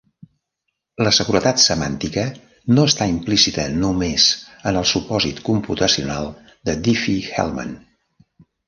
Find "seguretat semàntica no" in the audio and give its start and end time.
1.17-2.85